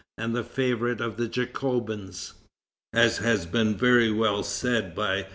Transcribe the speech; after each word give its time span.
and 0.17 0.35
the 0.35 0.43
favorite 0.43 0.99
of 0.99 1.15
the 1.15 1.27
Jacobins. 1.27 2.33
As 2.91 3.19
has 3.19 3.45
been 3.45 3.75
very 3.77 4.11
well 4.11 4.41
said 4.41 4.95
by 4.95 5.17
M. 5.17 5.25